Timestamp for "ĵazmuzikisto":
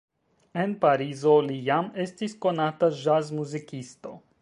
3.05-4.21